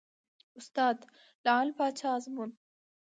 استاد: 0.59 0.97
لعل 1.45 1.69
پاچا 1.77 2.09
ازمون 2.17 2.49